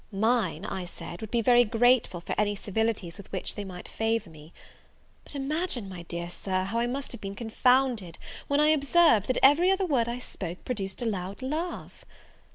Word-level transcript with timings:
Mine, 0.11 0.65
I 0.65 0.85
said, 0.85 1.21
would 1.21 1.29
be 1.29 1.43
very 1.43 1.63
grateful 1.63 2.21
for 2.21 2.33
any 2.35 2.55
civilities 2.55 3.19
with 3.19 3.31
which 3.31 3.53
they 3.53 3.63
might 3.63 3.87
favour 3.87 4.31
me. 4.31 4.51
But 5.23 5.35
imagine, 5.35 5.87
my 5.87 6.01
dear 6.01 6.27
Sir, 6.31 6.63
how 6.63 6.79
I 6.79 6.87
must 6.87 7.11
have 7.11 7.21
been 7.21 7.35
confounded, 7.35 8.17
when 8.47 8.59
I 8.59 8.69
observed, 8.69 9.27
that 9.27 9.37
every 9.43 9.69
other 9.69 9.85
word 9.85 10.09
I 10.09 10.17
spoke 10.17 10.65
produced 10.65 11.03
a 11.03 11.05
loud 11.05 11.43
laugh! 11.43 12.03